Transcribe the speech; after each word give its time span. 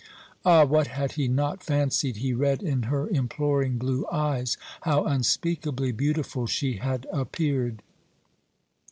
Ah, 0.43 0.65
what 0.65 0.87
had 0.87 1.11
he 1.11 1.27
not 1.27 1.61
fancied 1.63 2.15
he 2.17 2.33
read 2.33 2.63
in 2.63 2.81
her 2.89 3.07
imploring 3.07 3.77
blue 3.77 4.07
eyes! 4.11 4.57
how 4.81 5.05
unspeakably 5.05 5.91
beautiful 5.91 6.47
she 6.47 6.77
had 6.77 7.05
appeared! 7.13 7.83